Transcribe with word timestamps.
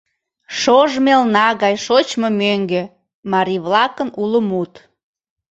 Шож 0.59 0.91
мелна 1.05 1.47
гай— 1.61 1.75
шочмо 1.85 2.29
мӧҥгӧ— 2.39 2.83
марий-влакын 3.31 4.09
уло 4.21 4.39
мут. 4.49 4.73